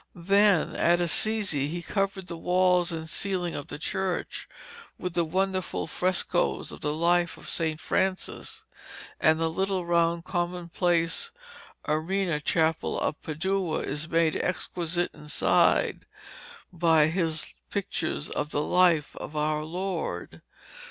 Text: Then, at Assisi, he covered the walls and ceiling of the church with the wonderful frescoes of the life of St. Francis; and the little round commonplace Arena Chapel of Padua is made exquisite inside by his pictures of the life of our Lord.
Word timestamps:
Then, 0.15 0.75
at 0.75 0.99
Assisi, 0.99 1.67
he 1.67 1.83
covered 1.83 2.25
the 2.25 2.35
walls 2.35 2.91
and 2.91 3.07
ceiling 3.07 3.53
of 3.53 3.67
the 3.67 3.77
church 3.77 4.49
with 4.97 5.13
the 5.13 5.23
wonderful 5.23 5.85
frescoes 5.85 6.71
of 6.71 6.81
the 6.81 6.91
life 6.91 7.37
of 7.37 7.47
St. 7.47 7.79
Francis; 7.79 8.63
and 9.19 9.39
the 9.39 9.47
little 9.47 9.85
round 9.85 10.25
commonplace 10.25 11.29
Arena 11.87 12.39
Chapel 12.41 12.99
of 12.99 13.21
Padua 13.21 13.81
is 13.81 14.09
made 14.09 14.35
exquisite 14.35 15.13
inside 15.13 16.07
by 16.73 17.05
his 17.05 17.53
pictures 17.69 18.27
of 18.31 18.49
the 18.49 18.63
life 18.63 19.15
of 19.17 19.35
our 19.35 19.63
Lord. 19.63 20.41